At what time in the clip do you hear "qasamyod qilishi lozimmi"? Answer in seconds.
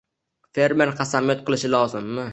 1.03-2.27